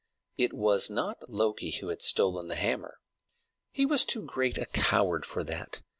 [0.35, 2.97] It was not Loki who had stolen the hammer,
[3.69, 5.83] he was too great a coward for that.